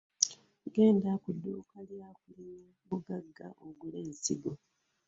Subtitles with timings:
[0.73, 4.51] Genda ku dduuka lya kulima buggaga ogule ensigo